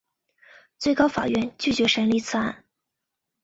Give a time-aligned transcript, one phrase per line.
[0.79, 2.63] 最高法院拒绝审理此案。